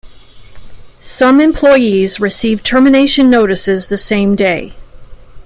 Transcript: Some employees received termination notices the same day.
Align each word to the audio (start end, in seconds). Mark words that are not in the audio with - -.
Some 1.03 1.39
employees 1.39 2.19
received 2.19 2.65
termination 2.65 3.29
notices 3.29 3.87
the 3.87 3.99
same 3.99 4.35
day. 4.35 4.73